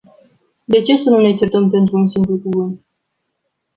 [0.65, 2.81] De ce să nu ne certăm pentru un simplu cuvânt?